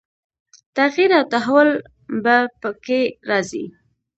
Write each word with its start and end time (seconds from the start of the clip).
تغییر 0.77 1.11
او 1.17 1.23
تحول 1.33 1.69
به 2.23 2.37
په 2.61 2.69
کې 2.85 3.01
راځي. 3.29 3.65